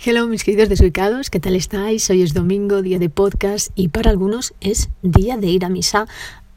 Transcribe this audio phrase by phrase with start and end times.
[0.00, 2.08] Hello mis queridos desubicados, ¿qué tal estáis?
[2.08, 6.06] Hoy es domingo, día de podcast y para algunos es día de ir a misa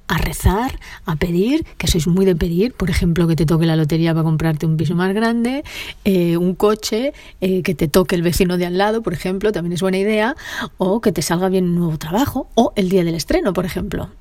[0.07, 3.75] a rezar, a pedir, que sois muy de pedir, por ejemplo, que te toque la
[3.75, 5.63] lotería para comprarte un piso más grande,
[6.05, 9.73] eh, un coche, eh, que te toque el vecino de al lado, por ejemplo, también
[9.73, 10.35] es buena idea,
[10.77, 14.11] o que te salga bien un nuevo trabajo, o el día del estreno, por ejemplo.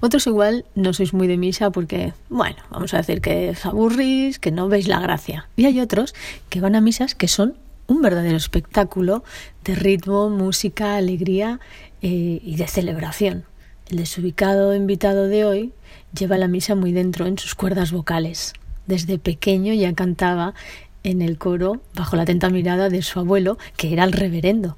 [0.00, 4.38] Otros igual no sois muy de misa porque, bueno, vamos a decir que os aburrís,
[4.38, 5.48] que no veis la gracia.
[5.56, 6.14] Y hay otros
[6.50, 7.54] que van a misas que son
[7.88, 9.24] un verdadero espectáculo
[9.64, 11.58] de ritmo, música, alegría
[12.00, 13.44] eh, y de celebración.
[13.88, 15.72] El desubicado invitado de hoy
[16.16, 18.52] lleva la misa muy dentro en sus cuerdas vocales.
[18.86, 20.54] Desde pequeño ya cantaba
[21.02, 24.76] en el coro bajo la atenta mirada de su abuelo, que era el reverendo.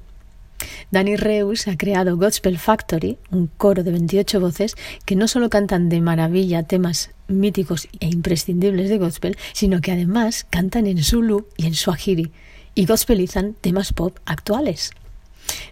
[0.91, 4.75] Danny Reus ha creado Gospel Factory, un coro de 28 voces
[5.05, 10.45] que no solo cantan de maravilla temas míticos e imprescindibles de gospel, sino que además
[10.49, 12.31] cantan en Zulu y en Swahili,
[12.75, 14.91] y gospelizan temas pop actuales.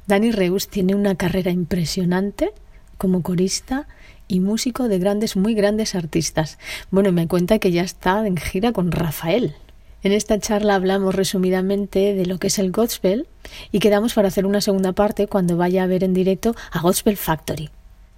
[0.08, 2.52] Dani Reus tiene una carrera impresionante
[2.98, 3.88] como corista
[4.28, 6.60] y músico de grandes, muy grandes artistas.
[6.92, 9.56] Bueno, me cuenta que ya está en gira con Rafael.
[10.02, 13.28] En esta charla hablamos resumidamente de lo que es el gospel
[13.72, 17.18] y quedamos para hacer una segunda parte cuando vaya a ver en directo a Gospel
[17.18, 17.70] Factory.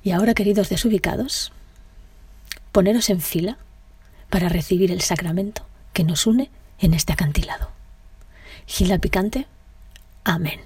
[0.03, 1.51] Y ahora, queridos desubicados,
[2.71, 3.57] poneros en fila
[4.29, 7.80] para recibir el sacramento que nos une en este acantilado.
[8.67, 9.47] Gila Picante.
[10.23, 10.59] Amén.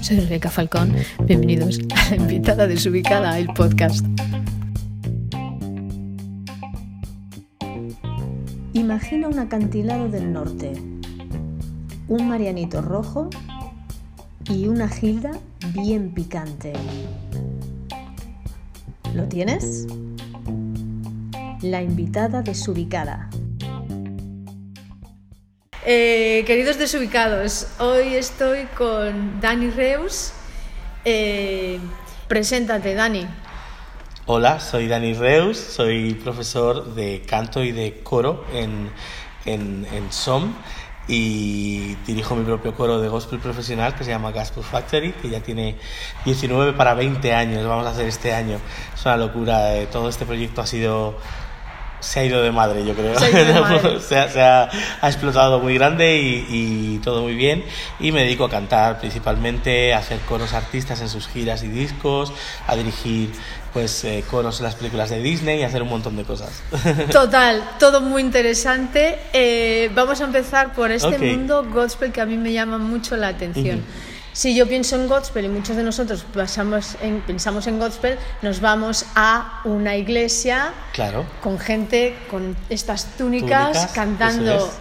[0.00, 0.94] Soy Rebeca Falcón.
[1.24, 4.04] Bienvenidos a la invitada desubicada, el podcast.
[8.72, 10.72] Imagina un acantilado del norte,
[12.08, 13.30] un marianito rojo
[14.48, 15.32] y una gilda
[15.72, 16.72] bien picante.
[19.14, 19.86] ¿Lo tienes?
[21.62, 23.29] La invitada desubicada.
[25.86, 30.32] Eh, queridos desubicados, hoy estoy con Dani Reus.
[31.06, 31.80] Eh,
[32.28, 33.26] preséntate, Dani.
[34.26, 38.90] Hola, soy Dani Reus, soy profesor de canto y de coro en,
[39.46, 40.52] en, en SOM
[41.08, 45.40] y dirijo mi propio coro de gospel profesional que se llama Gospel Factory, que ya
[45.40, 45.76] tiene
[46.26, 48.58] 19 para 20 años, vamos a hacer este año.
[48.94, 51.16] Es una locura, eh, todo este proyecto ha sido
[52.00, 53.18] se ha ido de madre, yo creo.
[54.00, 57.64] Se ha, ha, explotado muy grande y, todo muy bien.
[57.98, 62.32] Y me dedico a cantar principalmente, a hacer coros artistas en sus giras y discos,
[62.66, 63.30] a dirigir
[63.72, 66.62] pues eh, coros en las películas de Disney y hacer un montón de cosas.
[67.12, 69.18] Total, todo muy interesante.
[69.32, 73.28] Eh, vamos a empezar por este mundo gospel que a mí me llama mucho la
[73.28, 73.84] atención.
[74.40, 78.62] Si yo pienso en gospel y muchos de nosotros pensamos en, pensamos en gospel, nos
[78.62, 81.26] vamos a una iglesia claro.
[81.42, 84.72] con gente con estas túnicas, cantando,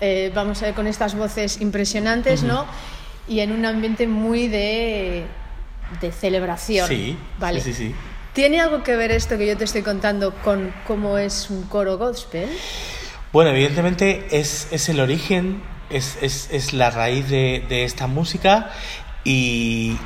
[0.00, 2.64] eh, vamos a ver, con estas voces impresionantes, ¿no?
[3.28, 5.26] Y en un ambiente muy de,
[6.00, 6.88] de celebración.
[6.88, 7.60] Sí, ¿vale?
[7.60, 7.94] sí, sí,
[8.32, 11.98] ¿Tiene algo que ver esto que yo te estoy contando con cómo es un coro
[11.98, 12.48] gospel?
[13.30, 15.60] Bueno, evidentemente es, es el origen
[15.90, 18.70] es, es, es la raíz de, de esta música
[19.24, 19.98] y,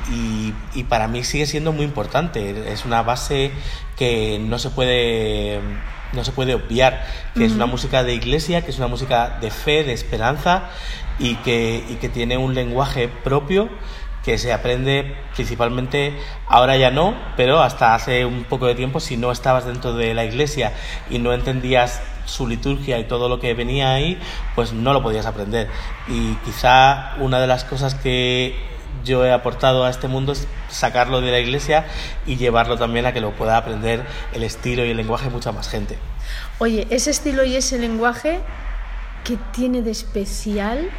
[0.73, 2.71] y, para mí sigue siendo muy importante.
[2.71, 3.51] Es una base
[3.95, 5.61] que no se puede,
[6.13, 9.51] no se puede obviar, que es una música de iglesia, que es una música de
[9.51, 10.69] fe, de esperanza
[11.17, 13.69] y que, y que tiene un lenguaje propio
[14.25, 19.17] que se aprende principalmente, ahora ya no, pero hasta hace un poco de tiempo, si
[19.17, 20.73] no estabas dentro de la iglesia
[21.11, 24.19] y no entendías su liturgia y todo lo que venía ahí,
[24.55, 25.67] pues no lo podías aprender.
[26.07, 28.55] Y quizá una de las cosas que
[29.03, 31.85] yo he aportado a este mundo es sacarlo de la iglesia
[32.25, 34.03] y llevarlo también a que lo pueda aprender
[34.33, 35.99] el estilo y el lenguaje mucha más gente.
[36.57, 38.39] Oye, ese estilo y ese lenguaje,
[39.23, 40.89] ¿qué tiene de especial?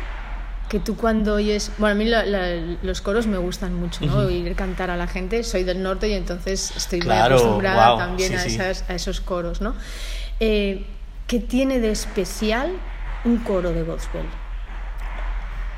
[0.68, 4.16] Que tú cuando oyes, bueno, a mí los coros me gustan mucho, ¿no?
[4.18, 8.40] Oír cantar a la gente, soy del norte y entonces estoy muy acostumbrada también a,
[8.42, 9.74] a, esos coros, ¿no?
[10.40, 10.86] Eh,
[11.26, 12.72] ¿Qué tiene de especial
[13.24, 14.22] un coro de gospel?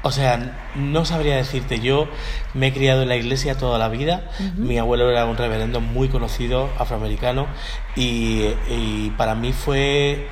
[0.02, 2.06] O sea, no sabría decirte, yo
[2.54, 6.08] me he criado en la iglesia toda la vida, mi abuelo era un reverendo muy
[6.08, 7.46] conocido, afroamericano,
[7.96, 10.28] y, y para mí fue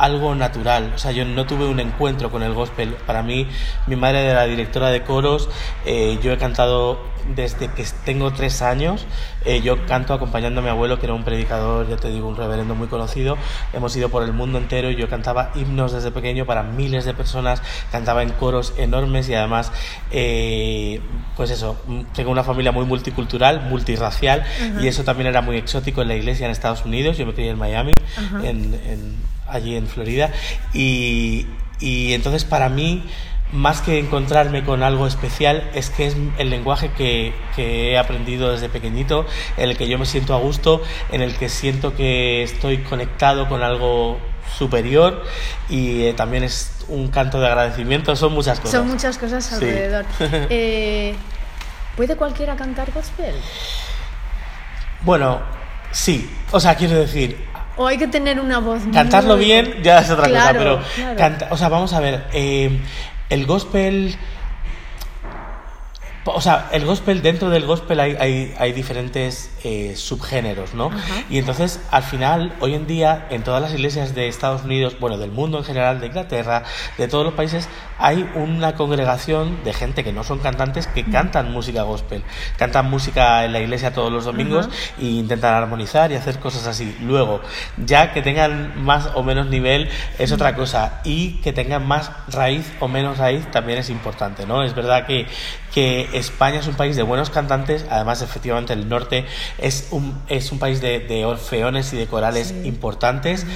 [0.00, 0.92] algo natural.
[0.94, 2.96] O sea, yo no tuve un encuentro con el gospel.
[3.06, 3.46] Para mí,
[3.86, 5.48] mi madre era directora de coros.
[5.84, 6.98] Eh, yo he cantado
[7.34, 9.06] desde que tengo tres años.
[9.44, 12.36] Eh, yo canto acompañando a mi abuelo, que era un predicador, ya te digo, un
[12.36, 13.36] reverendo muy conocido.
[13.74, 17.12] Hemos ido por el mundo entero y yo cantaba himnos desde pequeño para miles de
[17.12, 17.62] personas.
[17.92, 19.70] Cantaba en coros enormes y además,
[20.10, 21.02] eh,
[21.36, 21.76] pues eso,
[22.14, 24.44] tengo una familia muy multicultural, multirracial
[24.80, 27.18] y eso también era muy exótico en la iglesia en Estados Unidos.
[27.18, 27.98] Yo me crié en Miami,
[28.42, 30.30] en allí en Florida.
[30.72, 31.46] Y,
[31.80, 33.04] y entonces para mí
[33.52, 38.52] más que encontrarme con algo especial, es que es el lenguaje que, que, he aprendido
[38.52, 39.26] desde pequeñito,
[39.56, 43.48] en el que yo me siento a gusto, en el que siento que estoy conectado
[43.48, 44.18] con algo
[44.56, 45.22] superior
[45.68, 48.80] y eh, también es un canto de agradecimiento, son muchas cosas.
[48.80, 50.04] Son muchas cosas alrededor.
[50.18, 50.24] Sí.
[50.30, 51.14] eh,
[51.96, 53.34] ¿Puede cualquiera cantar gospel?
[55.02, 55.40] Bueno,
[55.90, 57.49] sí, o sea, quiero decir,
[57.80, 59.46] o hay que tener una voz cantarlo muy...
[59.46, 61.18] bien ya es otra claro, cosa pero claro.
[61.18, 62.78] canta, o sea vamos a ver eh,
[63.30, 64.14] el gospel
[66.24, 70.86] o sea, el gospel, dentro del gospel hay, hay, hay diferentes eh, subgéneros, ¿no?
[70.86, 71.24] Ajá.
[71.30, 75.16] Y entonces, al final, hoy en día, en todas las iglesias de Estados Unidos, bueno,
[75.18, 76.64] del mundo en general, de Inglaterra,
[76.98, 77.68] de todos los países,
[77.98, 82.22] hay una congregación de gente que no son cantantes que cantan música gospel.
[82.56, 84.76] Cantan música en la iglesia todos los domingos Ajá.
[85.00, 86.96] e intentan armonizar y hacer cosas así.
[87.02, 87.40] Luego,
[87.76, 91.00] ya que tengan más o menos nivel es otra cosa.
[91.04, 94.62] Y que tengan más raíz o menos raíz también es importante, ¿no?
[94.62, 95.26] Es verdad que,
[95.74, 99.26] que España es un país de buenos cantantes, además efectivamente el norte
[99.58, 102.62] es un, es un país de, de orfeones y de corales Sí.
[102.64, 103.46] importantes,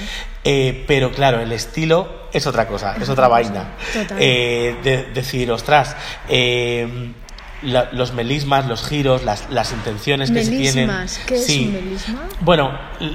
[0.43, 3.75] eh, pero claro, el estilo es otra cosa, es otra vaina.
[4.19, 5.95] Eh, de, decir, ostras,
[6.27, 7.13] eh,
[7.61, 10.87] la- los melismas, los giros, las, las intenciones que se tienen.
[10.87, 11.19] Melismas.
[11.25, 11.65] ¿Qué es Sí.
[11.67, 12.21] un melisma?
[12.41, 12.71] Bueno,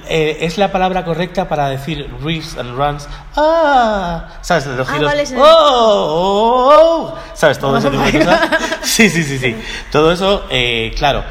[0.08, 3.06] eh, es la palabra correcta para decir riffs and runs.
[3.36, 4.66] Ah, ¿sabes?
[4.66, 5.06] Los Ah, giros.
[5.10, 7.58] vale, oh, oh, oh, ¿sabes?
[7.58, 8.40] Todo ese tipo de cosas.
[8.82, 9.56] Sí, sí, sí, sí.
[9.92, 11.22] Todo eso, eh, claro.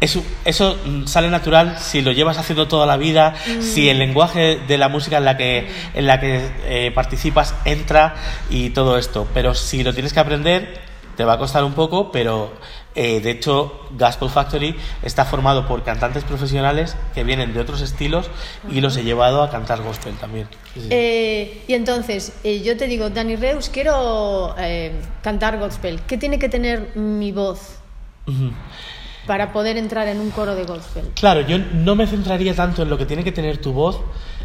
[0.00, 0.76] Eso, eso
[1.06, 3.62] sale natural si lo llevas haciendo toda la vida, Mm.
[3.62, 8.14] si el lenguaje de la música en la que, en la que eh, participas entra
[8.50, 9.26] y todo esto.
[9.32, 10.78] Pero si lo tienes que aprender,
[11.16, 12.50] te va a costar un poco, pero
[12.94, 18.30] eh, de hecho Gospel Factory está formado por cantantes profesionales que vienen de otros estilos
[18.70, 20.48] y los he llevado a cantar gospel también.
[20.74, 20.88] Sí, sí.
[20.90, 26.00] Eh, y entonces, eh, yo te digo, Dani Reus, quiero eh, cantar gospel.
[26.06, 27.76] ¿Qué tiene que tener mi voz
[28.26, 28.50] Ujú.
[29.26, 31.04] para poder entrar en un coro de gospel?
[31.14, 34.00] Claro, yo no me centraría tanto en lo que tiene que tener tu voz,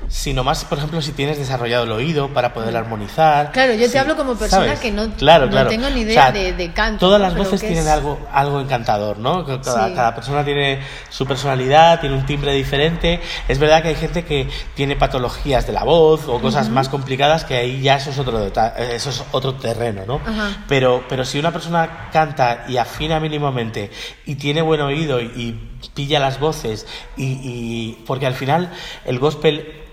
[0.09, 3.51] sino más, por ejemplo, si tienes desarrollado el oído para poder armonizar.
[3.51, 4.79] Claro, yo te Sí, hablo como persona ¿sabes?
[4.79, 5.69] que no- Claro, no claro.
[5.69, 8.59] tengo ni O idea sea, de- de canto, Todas las voces tienen es- algo, algo
[8.59, 9.45] encantador, ¿no?
[9.45, 9.93] Cada, Sí.
[9.93, 10.79] cada persona tiene
[11.09, 13.21] su personalidad, tiene un timbre diferente.
[13.47, 17.45] Es verdad que hay gente que tiene patologías de la voz o cosas más complicadas
[17.45, 20.15] que ahí ya eso es otro, eso es otro terreno, ¿no?
[20.25, 20.63] Ajá.
[20.67, 23.91] Pero, pero si una persona canta y afina mínimamente
[24.25, 28.71] y tiene buen oído y, y pilla las voces y, y- porque al final
[29.05, 29.83] el gospel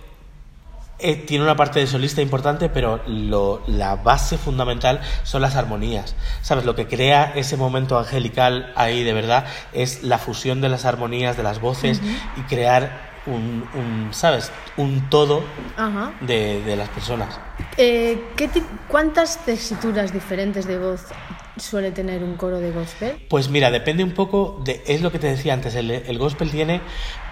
[0.98, 6.14] eh, tiene una parte de solista importante, pero lo- la base fundamental son las armonías.
[6.42, 6.64] ¿Sabes?
[6.64, 11.36] Lo que crea ese momento angelical ahí de verdad es la fusión de las armonías,
[11.36, 12.00] de las voces
[12.36, 14.50] y crear un, un, ¿sabes?
[14.76, 15.42] Un todo
[16.64, 17.38] de las personas.
[17.78, 18.48] Eh, ¿qué
[18.88, 21.02] ¿Cuántas tesituras diferentes de voz
[21.58, 23.16] suele tener un coro de gospel?
[23.28, 26.50] Pues mira, depende un poco de, es lo que te decía antes, el, el gospel
[26.50, 26.80] tiene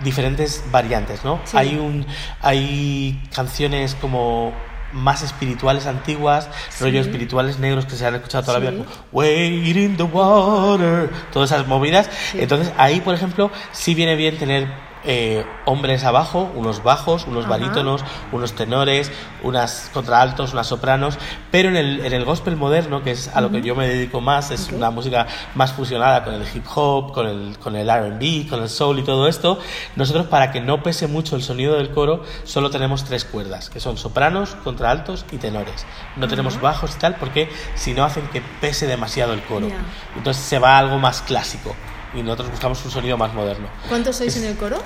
[0.03, 1.41] diferentes variantes, ¿no?
[1.45, 1.57] Sí.
[1.57, 2.07] Hay un,
[2.41, 4.53] hay canciones como
[4.93, 6.49] más espirituales antiguas,
[6.81, 11.11] rollos espirituales negros que se han escuchado toda la vida, como Wait in the water,
[11.33, 12.09] todas esas movidas.
[12.35, 14.69] Entonces ahí, por ejemplo, sí viene bien tener
[15.05, 17.51] eh, hombres abajo, unos bajos, unos Ajá.
[17.51, 19.13] barítonos, unos tenores,
[19.43, 21.19] unas contraaltos, unas sopranos,
[21.51, 24.21] pero en el, en el gospel moderno, que es a lo que yo me dedico
[24.21, 28.49] más, es una música más fusionada con el hip hop, con el, con el RB,
[28.49, 29.59] con el soul y todo esto,
[29.97, 33.81] nosotros para que no pese mucho el sonido del coro, solo tenemos tres cuerdas, que
[33.81, 35.87] son sopranos, contraaltos y tenores.
[36.17, 39.69] No tenemos bajos y tal, porque si no hacen que pese demasiado el coro.
[40.17, 41.75] Entonces se va a algo más clásico.
[42.17, 43.67] Y nosotros buscamos un sonido más moderno.
[43.89, 44.77] ¿Cuántos sois en el coro?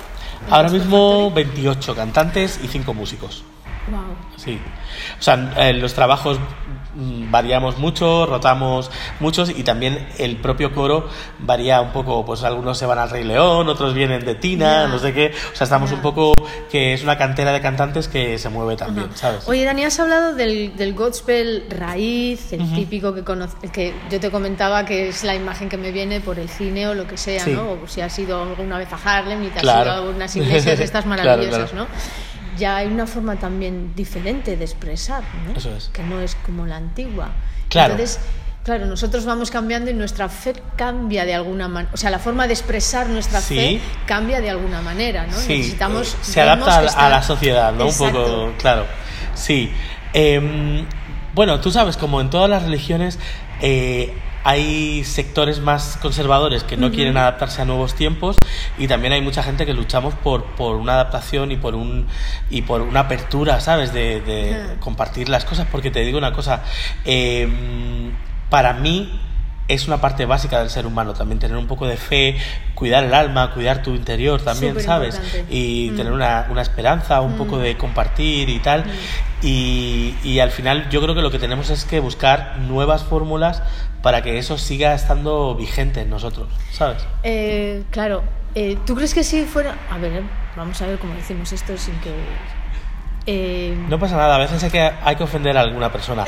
[0.47, 3.43] ¿En Ahora mismo 28 cantantes y 5 músicos.
[3.89, 4.15] Wow.
[4.37, 4.59] Sí.
[5.19, 6.37] O sea, eh, los trabajos
[6.95, 11.07] mm, variamos mucho, rotamos muchos y también el propio coro
[11.39, 12.23] varía un poco.
[12.25, 14.87] Pues algunos se van al Rey León, otros vienen de Tina, Ya.
[14.87, 15.33] no sé qué.
[15.53, 16.35] O sea, estamos un poco
[16.71, 19.09] que es una cantera de cantantes que se mueve también.
[19.15, 19.47] ¿sabes?
[19.47, 24.19] Oye, Dani, has hablado del, del gospel raíz, el típico que conoce, el que yo
[24.19, 27.17] te comentaba que es la imagen que me viene por el cine o lo que
[27.17, 27.51] sea, Sí.
[27.53, 27.71] ¿no?
[27.71, 29.83] O si has ido alguna vez a Harlem y te has Claro.
[29.83, 31.87] ido a unas iglesias estas Claro, maravillosas, claro.
[31.87, 32.28] ¿no?
[32.59, 35.57] Ya hay una forma también diferente de expresar, ¿no?
[35.57, 35.89] Eso es.
[35.93, 37.29] Que no es como la antigua.
[37.69, 37.93] Claro.
[37.93, 38.19] Entonces,
[38.63, 41.91] claro, nosotros vamos cambiando y nuestra fe cambia de alguna manera.
[41.93, 43.55] O sea, la forma de expresar nuestra Sí.
[43.55, 45.33] fe cambia de alguna manera, ¿no?
[45.37, 46.15] Sí, Necesitamos.
[46.21, 47.85] se adapta a, la- está- a la sociedad, ¿no?
[47.85, 48.19] Exacto.
[48.19, 48.85] Un poco, claro.
[49.35, 49.71] Sí.
[50.13, 50.85] Em,
[51.33, 53.17] bueno, tú sabes, como en todas las religiones,
[53.61, 58.37] eh, hay sectores más conservadores que no quieren adaptarse a nuevos tiempos
[58.77, 62.07] y también hay mucha gente que luchamos por, por una adaptación y por un
[62.49, 63.93] y por una apertura, ¿sabes?
[63.93, 66.63] De, de compartir las cosas, porque te digo una cosa.
[67.05, 68.11] em,
[68.49, 69.19] para mí
[69.69, 72.35] es una parte básica del ser humano también tener un poco de fe,
[72.73, 75.21] cuidar el alma, cuidar tu interior también, ¿sabes?
[75.49, 75.95] Y mm.
[75.95, 77.61] tener una, una, esperanza, un poco mm.
[77.61, 78.85] de compartir y tal.
[78.85, 78.89] Mm.
[79.41, 83.63] Y, y, al final yo creo que lo que tenemos es que buscar nuevas fórmulas
[84.01, 87.05] para que eso siga estando vigente en nosotros, ¿sabes?
[87.23, 89.77] Eh, claro, eh, ¿tú crees que si fuera...
[89.89, 90.23] A ver,
[90.57, 92.11] vamos a ver cómo decimos esto sin que
[93.31, 96.25] eh, no pasa nada, a veces hay que, hay que ofender a alguna persona.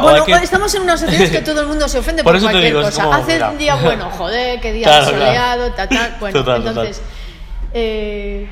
[0.00, 3.12] bueno, estamos en una sociedad que todo el mundo se ofende por, cualquier cosa.
[3.12, 6.16] Hace un día bueno, joder, qué día soleado, tal, tal.
[6.20, 7.02] Bueno, entonces,
[7.72, 8.46] Eh,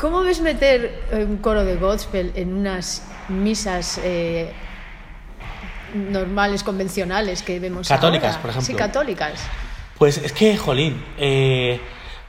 [0.00, 4.50] ¿cómo ves meter un coro de gospel en unas misas eh,
[5.94, 8.66] normales, convencionales que vemos Católicas, por ejemplo.
[8.66, 9.40] Sí, católicas.
[9.98, 11.80] Pues es que, jolín, eh,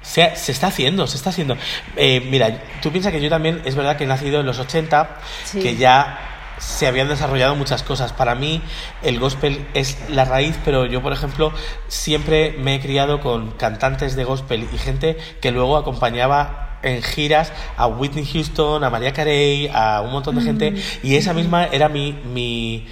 [0.02, 1.56] se, está haciendo, se está haciendo.
[1.96, 5.20] Eh, mira, tú piensas que yo también, es verdad que he nacido en los 80,
[5.54, 6.20] que ya
[6.58, 8.12] se habían desarrollado muchas cosas.
[8.12, 8.62] Para mí
[9.02, 11.54] el gospel es la raíz, pero yo, por ejemplo,
[11.88, 17.52] siempre me he criado con cantantes de gospel y gente que luego acompañaba en giras
[17.78, 20.78] a Whitney Houston, a María Carey, a un montón de gente, mm.
[21.04, 22.88] y esa misma era mi, mi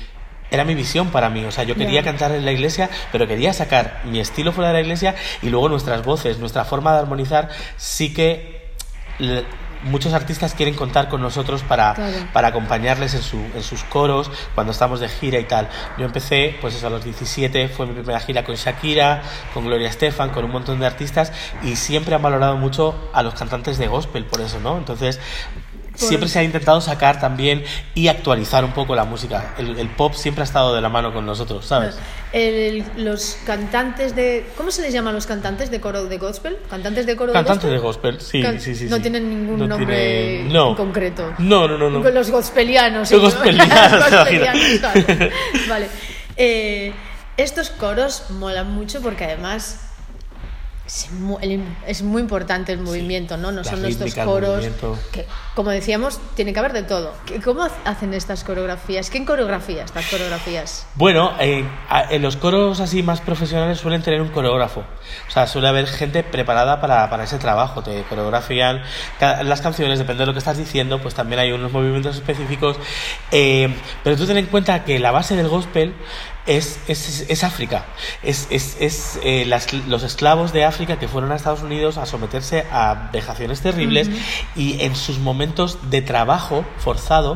[0.52, 1.46] era mi visión para mí.
[1.46, 4.76] O sea, yo quería cantar en la iglesia, pero quería sacar mi estilo fuera de
[4.76, 8.74] la iglesia y luego nuestras voces, nuestra forma de armonizar, sí que
[9.84, 11.96] muchos artistas quieren contar con nosotros para,
[12.34, 15.70] para acompañarles en, su, en sus coros cuando estamos de gira y tal.
[15.98, 19.22] Yo empecé, pues eso, a los 17, fue mi primera gira con Shakira,
[19.54, 21.32] con Gloria Estefan, con un montón de artistas
[21.64, 24.78] y siempre han valorado mucho a los cantantes de gospel, por eso, ¿no?
[24.78, 25.20] Entonces,
[26.00, 27.64] siempre se ha intentado sacar también
[27.94, 29.56] y actualizar un poco la música.
[29.58, 31.98] El, pop siempre ha estado de la mano con nosotros, ¿sabes?
[32.98, 34.46] los cantantes de...
[34.56, 36.58] ¿Cómo se les llama los cantantes de coro de gospel?
[36.70, 38.22] ¿Cantantes de coro cantantes de gospel?
[38.22, 38.86] sí, sí, sí.
[38.86, 41.34] No tienen ningún nombre en concreto.
[41.40, 41.90] No, no, no.
[41.90, 42.10] no.
[42.10, 43.12] Los gospelianos.
[43.12, 44.04] Los gospelianos.
[45.70, 45.88] vale.
[46.36, 46.94] Eh,
[47.38, 49.89] estos coros molan mucho porque además
[51.86, 53.52] es muy, importante el movimiento, ¿no?
[53.52, 54.66] No son estos coros
[55.12, 57.14] que, como decíamos, tiene que haber de todo.
[57.44, 59.12] ¿Cómo hacen estas coreografías?
[59.12, 60.88] ¿Quién coreografía estas coreografías?
[60.96, 64.80] Bueno, en los coros así más profesionales suelen tener un coreógrafo.
[65.28, 67.84] O sea, suele haber gente preparada para, ese trabajo.
[67.84, 68.82] Te coreografían
[69.20, 72.78] las canciones, depende de lo que estás diciendo, pues también hay unos movimientos específicos.
[73.32, 73.72] Eh,
[74.04, 75.94] pero tú ten en cuenta que la base del gospel
[76.48, 77.86] es, es, es África.
[78.24, 82.66] Es, es eh, las, los esclavos de África que fueron a Estados Unidos a someterse
[82.72, 84.10] a vejaciones terribles
[84.56, 87.36] y en sus momentos de trabajo forzado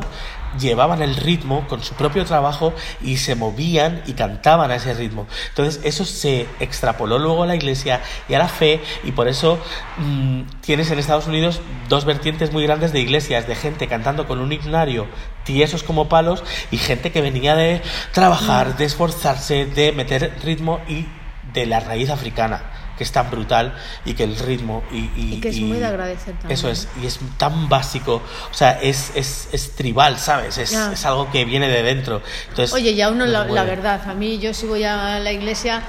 [0.58, 2.72] llevaban el ritmo con su propio trabajo
[3.02, 5.26] y se movían y cantaban a ese ritmo.
[5.48, 9.58] Entonces eso se extrapoló luego a la iglesia y a la fe y por eso
[9.98, 14.40] mm, tienes en Estados Unidos dos vertientes muy grandes de iglesias, de gente cantando con
[14.40, 15.06] un himnario
[15.44, 17.82] tiesos como palos y gente que venía de
[18.12, 21.06] trabajar, de esforzarse, de meter ritmo y
[21.52, 23.74] de la raíz africana que es tan brutal
[24.04, 26.52] y que el ritmo y, que es muy de agradecer también.
[26.52, 30.58] Eso es, y es tan básico, o sea, es, es, es tribal, ¿sabes?
[30.58, 32.22] Es, es, algo que viene de dentro.
[32.48, 35.82] Entonces, Oye, ya uno, la, verdad, a mí yo si voy a la iglesia,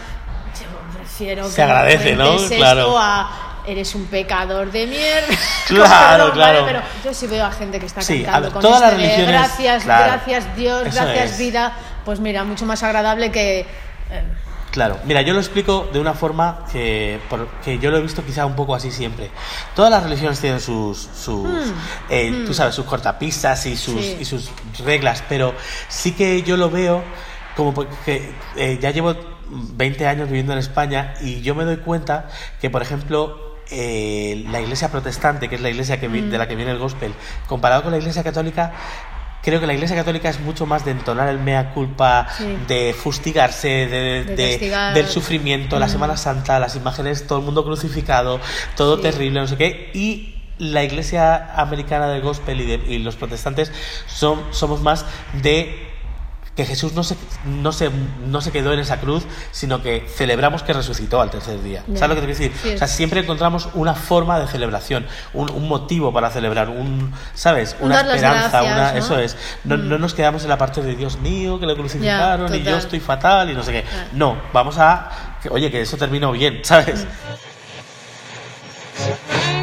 [0.60, 2.36] yo prefiero Se agradece, ¿no?
[2.38, 2.98] Claro.
[2.98, 5.28] A, eres un pecador de mierda.
[5.68, 6.64] Claro, claro.
[6.66, 9.28] Pero yo sí veo a gente que está sí, cantando con todas este las religiones,
[9.28, 13.62] gracias, gracias Dios, gracias vida, pues mira, mucho más agradable que...
[14.12, 14.24] Eh,
[14.76, 17.18] Claro, mira, yo lo explico de una forma que,
[17.80, 19.32] yo lo he visto quizá un poco así siempre.
[19.74, 21.74] Todas las religiones tienen sus, sus hmm.
[22.10, 22.54] Eh, tú hmm.
[22.54, 24.52] sabes, sus cortapistas y sus, y sus
[24.84, 25.54] reglas, pero
[25.88, 27.02] sí que yo lo veo
[27.56, 29.16] como porque eh, ya llevo
[29.50, 32.28] 20 años viviendo en España y yo me doy cuenta
[32.60, 36.58] que, por ejemplo, eh, la iglesia protestante, que es la iglesia que, de la que
[36.58, 37.14] viene el gospel,
[37.48, 38.74] comparado con la iglesia católica,
[39.46, 42.28] creo que la Iglesia Católica es mucho más de entonar el mea culpa,
[42.68, 45.90] de fustigarse, de, del sufrimiento, la mm.
[45.90, 48.40] Semana Santa, las imágenes, todo el mundo crucificado,
[48.76, 49.92] todo terrible, no sé qué.
[49.94, 53.72] Y la Iglesia Americana del Gospel y, y los protestantes
[54.08, 55.06] son, somos más
[55.44, 55.95] de
[56.56, 57.90] que Jesús no se, no, se,
[58.26, 61.84] no se quedó en esa cruz, sino que celebramos que resucitó al tercer día.
[61.96, 62.76] ¿Sabes lo que te quiero decir?
[62.76, 67.76] o sea, siempre encontramos una forma de celebración, un, un motivo para celebrar, un, ¿sabes?
[67.82, 69.36] Una esperanza, una, eso es.
[69.66, 69.90] No, mm.
[69.90, 73.02] no, nos quedamos en la parte de Dios mío, que lo crucificaron y yo estoy
[73.02, 73.84] fatal y no sé qué.
[74.14, 77.06] No, vamos a, que, oye, que eso terminó bien, ¿sabes?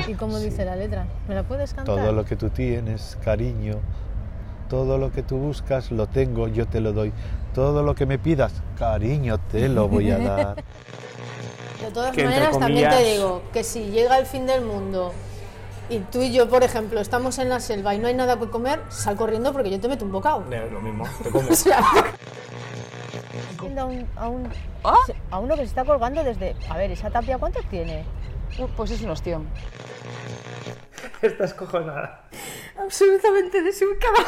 [0.07, 1.07] ¿Y cómo dice la letra?
[1.27, 1.97] ¿Me la puedes cantar?
[1.97, 3.81] Todo lo que tú tienes, cariño,
[4.73, 7.12] todo lo que tú buscas lo tengo, yo te lo doy.
[7.55, 10.57] Todo lo que me pidas, cariño, te lo voy a dar.
[11.83, 15.12] De todas maneras, también te digo que si llega el fin del mundo
[15.91, 18.49] y tú y yo, por ejemplo, estamos en la selva y no hay nada que
[18.49, 20.43] comer, sal corriendo porque yo te meto un bocado.
[20.50, 21.49] Es lo mismo, te como.
[23.61, 24.49] viendo a, un, a, un-
[24.85, 24.95] ¿Ah?
[25.33, 26.57] a uno que se está colgando desde...
[26.71, 28.05] A ver, ¿esa tapia cuánto tiene?
[28.59, 29.47] Uh, Pues es un ostión.
[31.21, 32.23] Estás cojonada.
[32.79, 34.19] Absolutamente desubicada.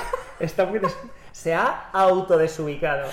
[0.41, 0.97] Está muy des-
[1.33, 3.09] Se ha autodesubicado.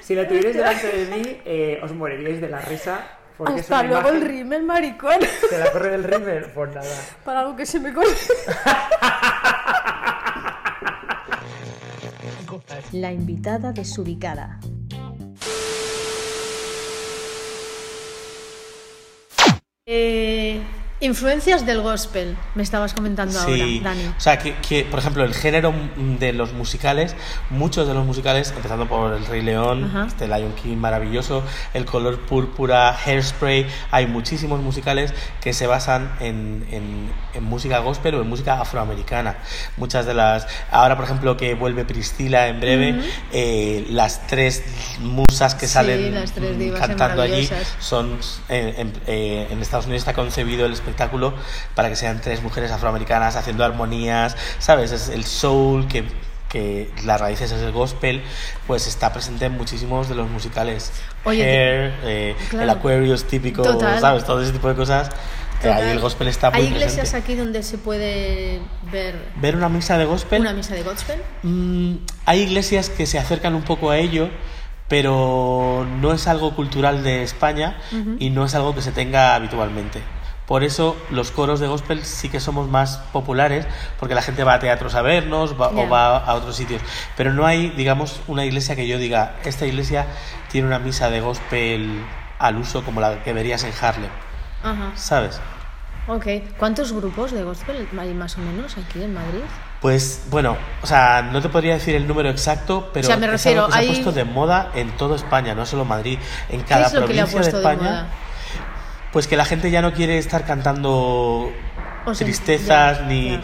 [0.00, 3.00] Si lo tuvierais delante de mí, eh, os moriríais de la risa.
[3.36, 5.18] Porque Hasta luego el rímel, maricón.
[5.50, 6.46] ¿Se la corre del rímel?
[6.54, 6.88] Pues nada.
[7.24, 8.08] Para algo que se me corre.
[12.92, 14.58] La invitada desubicada.
[19.86, 20.60] Eh,
[20.98, 24.06] influencias del gospel, me estabas comentando Sí, ahora, Dani.
[24.16, 25.74] o sea, que, que, por ejemplo, el género
[26.18, 27.14] de los musicales,
[27.50, 30.06] muchos de los musicales, empezando por El Rey León, Ajá.
[30.06, 31.42] este Lion King maravilloso,
[31.74, 35.12] El Color Púrpura, Hairspray, hay muchísimos musicales
[35.42, 39.36] que se basan en, en- en música gospel o en música afroamericana.
[39.76, 42.98] Muchas de las, ahora por ejemplo que vuelve Priscila en breve,
[43.32, 44.64] eh, las tres
[45.00, 46.24] musas que Sí, salen
[46.78, 47.46] cantando allí
[47.80, 51.34] son en, en- eh, en Estados Unidos está concebido el espectáculo
[51.74, 54.92] para que sean tres mujeres afroamericanas haciendo armonías, ¿sabes?
[54.92, 56.04] Es el soul que,
[56.48, 58.22] que las raíces es el gospel,
[58.66, 60.92] pues está presente en muchísimos de los musicales.
[61.24, 62.72] Oye, Hair, eh, el claro.
[62.72, 64.00] Aquarius típico, Total.
[64.00, 64.24] ¿sabes?
[64.24, 65.10] Todo ese tipo de cosas.
[65.60, 67.16] que ahí el gospel está muy Hay iglesias presente.
[67.18, 68.60] aquí donde se puede
[68.92, 70.42] ver Ver una misa de gospel.
[70.42, 71.20] una misa de gospel.
[71.42, 71.94] Mm,
[72.26, 74.28] hay iglesias que se acercan un poco a ello,
[74.88, 77.76] pero no es algo cultural de España
[78.20, 80.00] y no es algo que se tenga habitualmente.
[80.46, 83.66] Por eso los coros de gospel sí que somos más populares,
[83.98, 86.80] porque la gente va a teatros a vernos va- o va a otros sitios.
[87.16, 90.06] Pero no hay, digamos, una iglesia que yo diga, esta iglesia
[90.50, 92.00] tiene una misa de gospel
[92.38, 94.10] al uso como la que verías en Harlem,
[94.62, 94.92] Ajá.
[94.94, 95.40] ¿sabes?
[96.06, 96.26] Ok.
[96.58, 99.40] ¿Cuántos grupos de gospel hay más o menos aquí en Madrid?
[99.80, 103.26] Pues bueno, o sea, no te podría decir el número exacto, pero O sea, me
[103.34, 106.20] es algo que se hay- ha puesto de moda en toda España, no solo Madrid,
[106.48, 107.90] en cada ¿Qué es lo que le ha provincia puesto de de, España.
[107.90, 108.06] moda?
[109.12, 111.52] Pues que la gente ya no quiere estar cantando
[112.04, 113.40] O sea, tristezas ya, ni ya.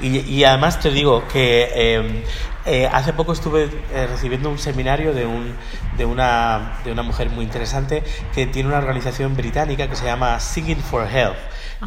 [0.00, 2.24] Y, y además te digo que eh,
[2.66, 5.54] eh, hace poco estuve eh, recibiendo un seminario de un
[5.96, 8.02] de una de una mujer muy interesante
[8.34, 11.36] que tiene una organización británica que se llama Singing for Health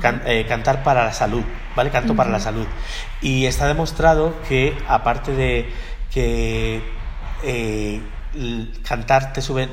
[0.02, 1.44] can- eh, cantar para la salud
[1.76, 2.68] vale canto para la salud.
[3.22, 5.70] Y está demostrado que aparte de
[6.14, 6.82] que
[8.88, 9.70] cantar te sube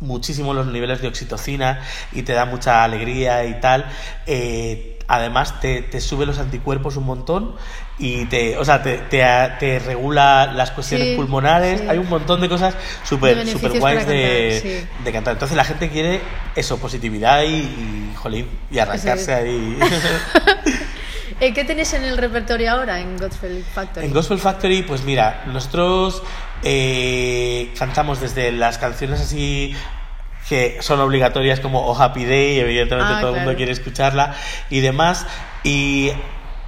[0.00, 1.80] muchísimo los niveles de oxitocina
[2.12, 3.86] y te da mucha alegría y tal.
[4.26, 7.54] eh, además te, te sube los anticuerpos un montón
[7.96, 9.22] y te, o sea, te, te,
[9.60, 11.80] te regula las cuestiones Sí, pulmonares.
[11.80, 11.86] sí.
[11.88, 15.02] Hay un montón de cosas súper super guays de, sí.
[15.04, 15.34] de cantar.
[15.34, 16.20] Entonces la gente quiere
[16.56, 19.78] eso, positividad y, y jolín, y arrancarse ahí.
[21.38, 24.06] Eh, ¿Qué tenéis en el repertorio ahora en Gospel Factory?
[24.06, 26.22] En Gospel Factory, pues mira, nosotros
[26.62, 29.74] eh, cantamos desde las canciones así
[30.48, 34.34] que son obligatorias como Oh Happy Day, evidentemente Ah, todo el mundo quiere escucharla
[34.70, 35.26] y demás,
[35.64, 36.12] y,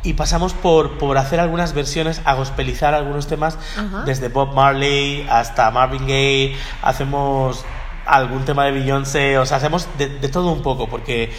[0.03, 3.57] y pasamos por, por hacer algunas versiones, a gospelizar algunos temas,
[4.05, 7.65] desde Bob Marley hasta Marvin Gaye, hacemos
[8.05, 11.31] algún tema de Beyoncé, o sea, hacemos de, de todo un poco, porque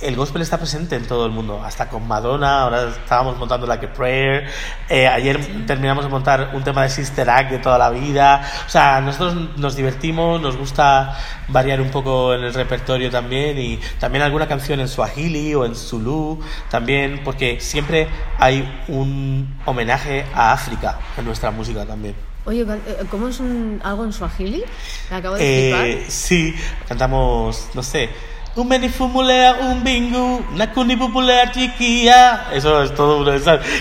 [0.00, 3.86] el gospel está presente en todo el mundo, hasta con Madonna, ahora estábamos montando Like
[3.86, 4.46] a Prayer,
[4.88, 8.70] eh, ayer terminamos de montar un tema de Sister Act de toda la vida, o
[8.70, 11.16] sea, nosotros nos divertimos, nos gusta
[11.48, 15.74] variar un poco en el repertorio también y también alguna canción en Swahili o en
[15.74, 18.08] Zulu también, porque siempre
[18.38, 22.14] hay un homenaje a África en nuestra música también.
[22.44, 24.64] Oye, eh, ¿cómo es un, algo en Swahili?
[25.10, 26.54] Me acabo de Eh, sí,
[26.88, 28.10] cantamos, no sé.
[28.54, 32.52] Un menifumulea, un bingu, nakuni pupulea chiquilla.
[32.52, 33.24] Eso es todo.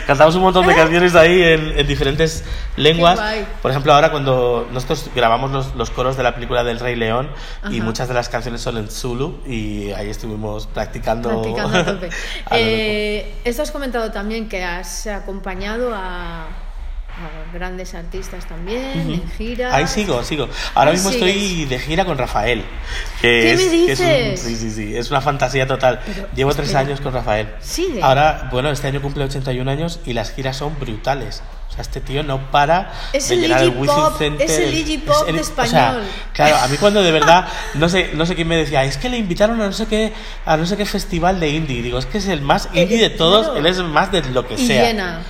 [0.07, 2.45] Cantamos un montón de canciones ahí en, en diferentes
[2.77, 3.19] lenguas.
[3.61, 7.29] Por ejemplo, ahora cuando nosotros grabamos los, los coros de la película del Rey León
[7.69, 11.29] y muchas de las canciones son en Zulu y ahí estuvimos practicando.
[11.41, 12.09] Practicando a tope.
[12.51, 16.47] Eh, esto has comentado también que has acompañado a,
[17.21, 19.75] a grandes artistas también en gira.
[19.75, 20.47] Ahí sigo, sigo.
[20.73, 21.35] Ahora Ahí mismo sigues.
[21.35, 22.63] estoy de gira con Rafael.
[23.21, 24.39] Que ¿Qué es, me que es un- dices?
[24.41, 24.95] sí, sí, sí.
[24.97, 26.01] Es una fantasía total.
[26.05, 26.79] Pero, Llevo tres espera.
[26.87, 27.49] años con Rafael.
[27.61, 28.01] ¿Sigue?
[28.01, 31.41] Ahora, bueno, este año cumple 81 años y las giras son brutales.
[31.69, 34.45] O sea, este tío no para Es de el llenar el Pop, Center.
[34.45, 36.03] es el Iggy Pop de o sea, español.
[36.33, 39.07] claro, a mí cuando de verdad, no sé, no sé quién me decía, es que
[39.07, 40.11] le invitaron a no sé qué,
[40.45, 41.81] a no sé qué festival de indie.
[41.81, 43.59] Digo, es que es el más indie de todos, claro.
[43.59, 44.83] él es más de lo que y sea.
[44.83, 45.21] llena,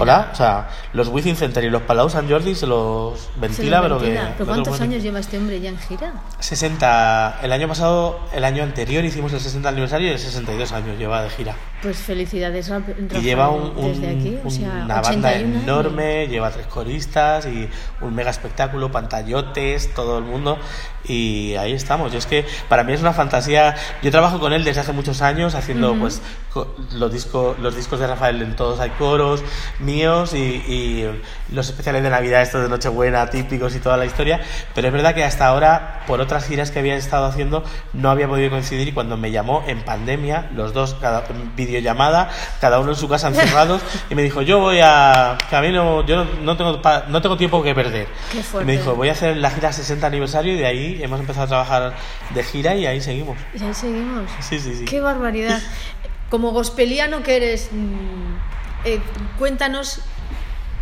[0.00, 3.82] Hola, o sea, los Wizzing Center y los Palau San Jordi se los Se ventila,
[3.82, 4.04] pero que.
[4.06, 4.22] ventila.
[4.24, 6.12] no te ¿Pero lo cuántos años lleva este hombre ya en gira?
[6.38, 7.40] 60.
[7.42, 11.22] El año pasado, el año anterior hicimos el 60 aniversario y el 62 años lleva
[11.22, 11.54] de gira.
[11.82, 15.48] Pues felicidades, Ra- Y Rafael, lleva un- un- desde aquí, o sea, una banda 81
[15.54, 15.62] años.
[15.64, 17.68] enorme, lleva tres coristas y
[18.00, 20.58] un mega espectáculo, pantallotes, todo el mundo.
[21.04, 22.10] Y ahí estamos.
[22.12, 23.76] Yo es que para mí es una fantasía.
[24.02, 26.20] Yo trabajo con él desde hace muchos años haciendo pues
[26.52, 29.42] co- los, discos los discos de Rafael en todos hay coros
[29.78, 31.10] míos y, y
[31.52, 34.40] los especiales de Navidad, estos de Nochebuena, típicos y toda la historia.
[34.74, 38.28] Pero es verdad que hasta ahora, por otras giras que había estado haciendo, no había
[38.28, 41.24] podido coincidir y cuando me llamó en pandemia, los dos, cada
[41.56, 45.36] videollamada, cada uno en su casa encerrados, y me dijo, yo voy a...
[45.48, 48.06] que a mí no, yo no, no tengo, pa- no tengo tiempo que perder.
[48.32, 51.20] Qué Y me dijo, voy a hacer la gira 60 aniversario y de ahí hemos
[51.20, 51.94] empezado a trabajar
[52.34, 53.36] de gira y ahí seguimos.
[53.58, 54.30] Y ahí seguimos.
[54.40, 54.84] Sí, sí, sí.
[54.84, 55.60] Qué barbaridad.
[56.30, 58.47] Como gospeliano que eres, mm,
[58.94, 59.00] eh,
[59.38, 60.00] cuéntanos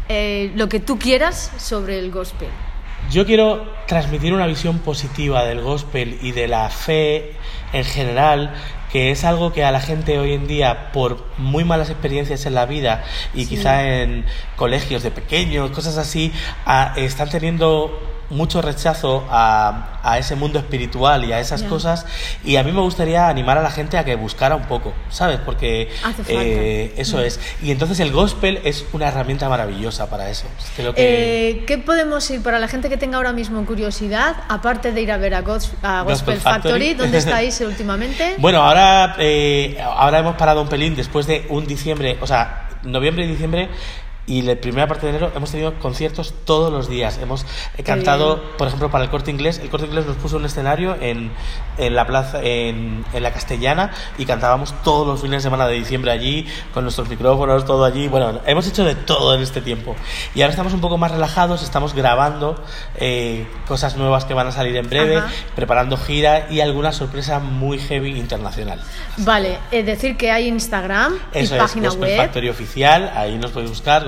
[0.09, 2.49] eh, lo que tú quieras sobre el gospel.
[3.11, 7.35] Yo quiero transmitir una visión positiva del gospel y de la fe
[7.73, 8.53] en general,
[8.91, 12.55] que es algo que a la gente hoy en día, por muy malas experiencias en
[12.55, 14.25] la vida y quizá en
[14.57, 16.33] colegios de pequeños, cosas así,
[16.65, 17.97] a- están teniendo
[18.31, 21.69] mucho rechazo a, a ese mundo espiritual y a esas Ya.
[21.69, 22.07] cosas
[22.45, 25.39] y a mí me gustaría animar a la gente a que buscara un poco, ¿sabes?
[25.45, 25.91] Porque
[26.29, 27.39] eh, eso es.
[27.63, 30.47] Y entonces el gospel es una herramienta maravillosa para eso.
[30.77, 31.51] Creo que...
[31.51, 35.13] Eh, ¿Qué podemos ir para la gente que tenga ahora mismo curiosidad, aparte de ir
[35.13, 36.63] a ver a, Gos- a Gospel, Gospel Factory?
[36.63, 36.95] Factory.
[36.95, 38.35] ¿Dónde estáis últimamente?
[38.39, 43.25] Bueno, ahora, eh, ahora hemos parado un pelín después de un diciembre, o sea, noviembre
[43.25, 43.69] y diciembre.
[44.27, 47.19] Y la primera parte de enero hemos tenido conciertos todos los días.
[47.23, 49.61] Hemos eh, cantado, por ejemplo, para el Corte Inglés.
[49.63, 51.31] El Corte Inglés nos puso un escenario en,
[51.79, 55.75] en la plaza, en, en la Castellana, y cantábamos todos los fines de semana de
[55.75, 58.09] diciembre allí, con nuestros micrófonos, todo allí.
[58.09, 59.95] Bueno, hemos hecho de todo en este tiempo.
[60.35, 62.61] Y ahora estamos un poco más relajados, estamos grabando
[62.97, 65.31] eh, cosas nuevas que van a salir en breve, Ajá.
[65.55, 68.81] preparando gira y alguna sorpresa muy heavy internacional.
[69.19, 73.39] Vale, es decir que hay Instagram Eso y es, página Gospel web Factory oficial, ahí
[73.39, 74.05] nos podéis buscar,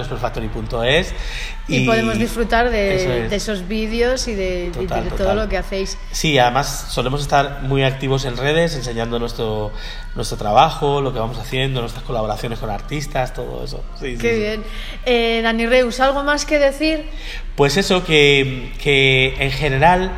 [1.69, 3.31] y, podemos disfrutar de, es.
[3.31, 5.37] de esos vídeos y de, y Total, de todo total.
[5.37, 5.99] lo que hacéis.
[6.13, 9.71] Sí, además solemos estar muy activos en redes, enseñando nuestro,
[10.15, 13.85] nuestro trabajo, lo que vamos haciendo, nuestras colaboraciones con artistas, todo eso.
[14.01, 14.39] Sí, Qué sí.
[14.39, 14.65] bien.
[15.05, 17.05] Eh, Dani Reus, ¿algo más que decir?
[17.57, 20.11] Pues eso, que, que en general,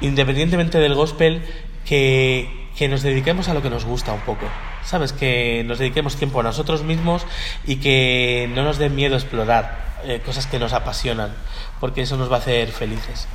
[0.00, 1.42] independientemente del gospel,
[1.84, 4.46] que, que nos dediquemos a lo que nos gusta un poco.
[4.86, 5.12] ¿Sabes?
[5.12, 7.26] Que nos dediquemos tiempo a nosotros mismos
[7.66, 11.34] y que no nos dé miedo explorar eh, cosas que nos apasionan,
[11.80, 13.26] porque eso nos va a hacer felices.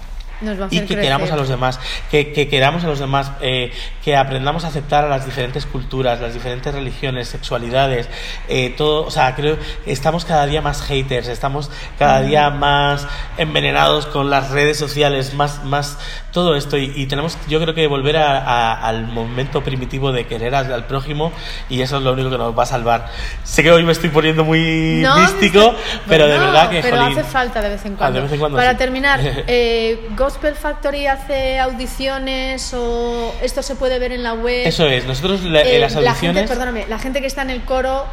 [0.71, 3.71] Y que queramos a los demás, que, que queramos a los demás, eh,
[4.03, 8.09] que aprendamos a aceptar a las diferentes culturas, las diferentes religiones, sexualidades,
[8.47, 13.07] eh, todo, o sea, creo que estamos cada día más haters, estamos cada día más
[13.37, 15.97] envenenados con las redes sociales, más, más
[16.31, 20.25] todo esto y, y tenemos, yo creo que volver a- a- al momento primitivo de
[20.25, 21.31] querer al, al prójimo
[21.69, 23.07] y eso es lo único que nos va a salvar.
[23.43, 25.75] Sé que hoy me estoy poniendo muy No, místico,
[26.07, 28.21] pero de verdad que Pero jolín, hace falta de vez en cuando.
[28.21, 28.77] vez en cuando, Para sí.
[28.77, 34.65] terminar, eh, ¿Gospel Factory hace audiciones o esto se puede ver en la web?
[34.65, 37.49] Eso es, nosotros la- Eh, las la audiciones gente, perdóname, la gente que está en
[37.49, 38.05] el coro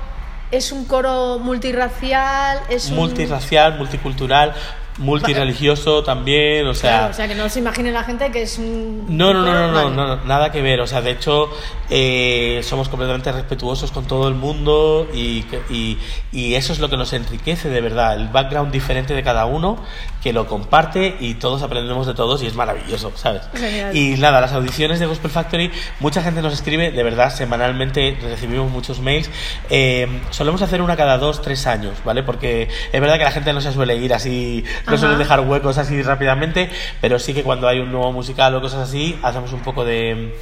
[0.50, 2.96] es un coro multirracial, es un...
[2.96, 4.52] multirracial, multicultural,
[4.98, 8.58] multireligioso también, o sea, Claro, o sea, que no se imagine la gente que es
[8.58, 9.06] un...
[9.08, 11.50] no, no, no, no, no, no, nada que ver, o sea, de hecho
[11.90, 15.98] eh, somos completamente respetuosos con todo el mundo y, y,
[16.32, 19.78] y eso es lo que nos enriquece de verdad, el background diferente de cada uno,
[20.22, 23.42] que lo comparte y todos aprendemos de todos y es maravilloso, ¿sabes?
[23.54, 23.96] Genial.
[23.96, 28.70] Y nada, las audiciones de Gospel Factory, mucha gente nos escribe, de verdad, semanalmente recibimos
[28.70, 29.30] muchos mails.
[29.70, 32.22] Eh, solemos hacer una cada dos, tres años, ¿vale?
[32.22, 34.98] Porque es verdad que la gente no se suele ir así, no Ajá.
[34.98, 36.70] suele dejar huecos así rápidamente,
[37.00, 40.34] pero sí que cuando hay un nuevo musical o cosas así, hacemos un poco de,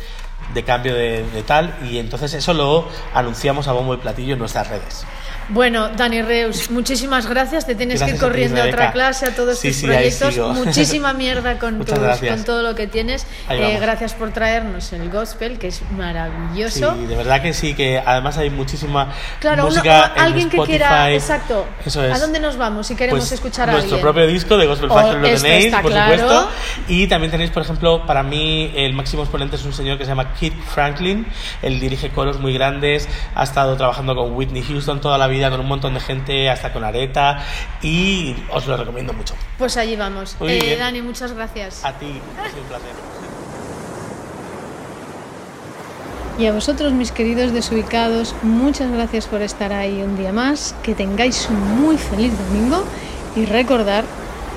[0.55, 4.39] de cambio de, de tal y entonces eso lo anunciamos a bombo y platillo en
[4.39, 5.05] nuestras redes.
[5.49, 7.67] Bueno, Dani Reus, muchísimas gracias.
[7.67, 8.93] Te tienes Gracias que a ir ti, corriendo a otra Rebeca.
[8.93, 10.37] clase, a todos Sí, tus sí, proyectos.
[10.67, 13.27] Muchísima mierda con, tus- con todo lo que tienes.
[13.49, 16.95] Eh, gracias por traernos el gospel, que es maravilloso.
[16.99, 20.59] Sí, de verdad que sí, que además hay muchísima Claro, uno- música en alguien que
[20.63, 21.15] quiera, Spotify.
[21.15, 21.67] exacto.
[21.85, 22.13] Eso es.
[22.15, 24.03] ¿A dónde nos vamos si queremos Pues escuchar a nuestro alguien?
[24.13, 26.13] propio disco de Gospel Factory lo esto tenéis, por claro.
[26.19, 26.49] supuesto.
[26.89, 30.11] Y también tenéis, por ejemplo, para mí el máximo exponente es un señor que se
[30.11, 31.25] llama Kit Franklin.
[31.63, 35.61] Él dirige coros muy grandes, ha estado trabajando con Whitney Houston toda la vida, con
[35.61, 37.39] un montón de gente, hasta con Areta.
[37.83, 39.35] Y os lo recomiendo mucho.
[39.59, 40.37] Pues allí vamos.
[40.41, 40.79] Muy Eh, bien.
[40.79, 41.85] Dani, muchas gracias.
[41.85, 42.91] A ti, ha sido un placer.
[46.39, 50.75] Y a vosotros, mis queridos desubicados, muchas gracias por estar ahí un día más.
[50.83, 52.85] Que tengáis un muy feliz domingo
[53.35, 54.05] y recordar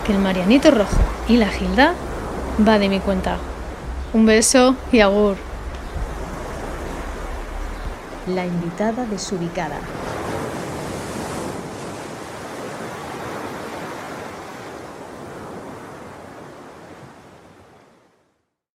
[0.06, 0.98] que el Marianito Rojo
[1.30, 1.94] y la Gilda
[2.68, 3.38] va de mi cuenta.
[4.14, 5.38] Un beso y agur.
[8.28, 9.78] la invitada desubicada.